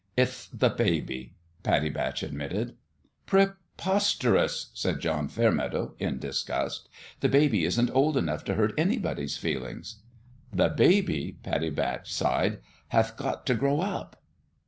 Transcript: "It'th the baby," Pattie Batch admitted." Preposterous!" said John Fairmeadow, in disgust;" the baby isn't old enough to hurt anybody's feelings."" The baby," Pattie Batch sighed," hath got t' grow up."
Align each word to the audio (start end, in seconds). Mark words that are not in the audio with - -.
"It'th 0.17 0.47
the 0.51 0.69
baby," 0.71 1.35
Pattie 1.61 1.91
Batch 1.91 2.23
admitted." 2.23 2.75
Preposterous!" 3.31 4.71
said 4.73 4.99
John 4.99 5.27
Fairmeadow, 5.27 5.93
in 5.99 6.17
disgust;" 6.17 6.89
the 7.19 7.29
baby 7.29 7.65
isn't 7.65 7.91
old 7.91 8.17
enough 8.17 8.43
to 8.45 8.55
hurt 8.55 8.73
anybody's 8.79 9.37
feelings."" 9.37 9.97
The 10.51 10.69
baby," 10.69 11.37
Pattie 11.43 11.69
Batch 11.69 12.11
sighed," 12.11 12.61
hath 12.87 13.15
got 13.15 13.45
t' 13.45 13.53
grow 13.53 13.79
up." 13.81 14.19